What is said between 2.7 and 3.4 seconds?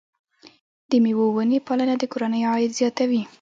زیاتوي.